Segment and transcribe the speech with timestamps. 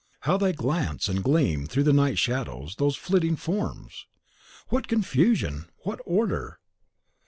[0.21, 4.07] How they glance and gleam through the night shadows, those flitting forms!
[4.69, 5.69] What confusion!
[5.83, 6.57] what order!